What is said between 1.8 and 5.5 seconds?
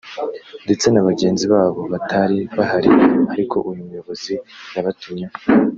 batari bahari ariko uyu muyobozi yabatumyeho